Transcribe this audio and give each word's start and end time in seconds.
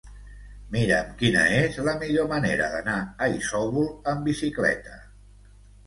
Mira'm 0.75 1.11
quina 1.19 1.43
és 1.59 1.77
la 1.89 1.95
millor 2.05 2.27
manera 2.33 2.73
d'anar 2.75 2.99
a 3.27 3.31
Isòvol 3.37 3.89
amb 4.15 4.31
bicicleta. 4.33 5.03